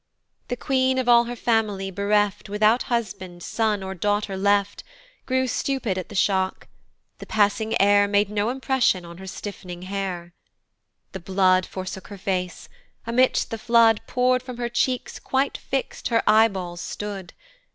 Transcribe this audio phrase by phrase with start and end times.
[0.25, 4.83] * "The queen of all her family bereft, "Without or husband, son, or daughter left,
[5.27, 6.67] "Grew stupid at the shock.
[7.19, 10.33] The passing air "Made no impression on her stiff'ning hair.
[10.33, 12.07] * This Verse to the End is the Work of another Hand.
[12.07, 12.69] "The blood forsook her face:
[13.05, 17.33] amidst the flood "Pour'd from her cheeks, quite fix'd her eye balls "stood.